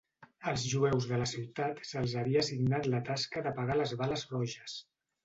Als 0.51 0.61
jueus 0.69 1.07
de 1.11 1.19
la 1.23 1.27
ciutat 1.31 1.81
se'ls 1.89 2.15
havia 2.21 2.41
assignat 2.45 2.89
la 2.95 3.03
tasca 3.11 3.45
d'apagar 3.49 3.77
les 3.83 3.95
bales 4.01 4.25
roges. 4.33 4.81